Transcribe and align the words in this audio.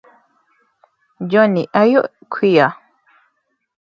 Johnny, 1.27 1.67
Are 1.75 1.85
You 1.85 2.03
Queer? 2.27 2.73